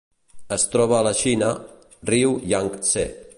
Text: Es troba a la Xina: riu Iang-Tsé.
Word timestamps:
Es 0.55 0.63
troba 0.75 0.95
a 0.99 1.03
la 1.07 1.11
Xina: 1.19 1.51
riu 2.13 2.35
Iang-Tsé. 2.53 3.07